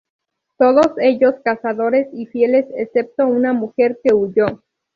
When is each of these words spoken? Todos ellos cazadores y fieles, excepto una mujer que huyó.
Todos 0.57 0.93
ellos 0.97 1.35
cazadores 1.45 2.07
y 2.11 2.25
fieles, 2.25 2.65
excepto 2.75 3.27
una 3.27 3.53
mujer 3.53 3.99
que 4.03 4.11
huyó. 4.15 4.63